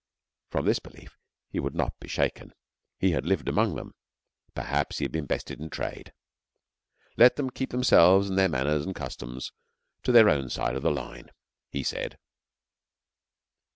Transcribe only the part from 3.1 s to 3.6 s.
had lived